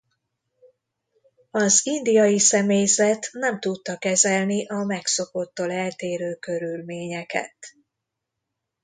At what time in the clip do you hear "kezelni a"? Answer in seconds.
3.97-4.83